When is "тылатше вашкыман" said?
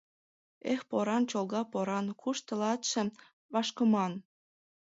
2.47-4.13